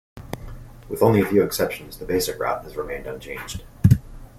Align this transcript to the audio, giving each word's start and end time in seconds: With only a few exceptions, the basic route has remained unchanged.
With 0.89 1.03
only 1.03 1.21
a 1.21 1.25
few 1.27 1.43
exceptions, 1.43 1.99
the 1.99 2.05
basic 2.07 2.39
route 2.39 2.63
has 2.63 2.75
remained 2.75 3.05
unchanged. 3.05 3.63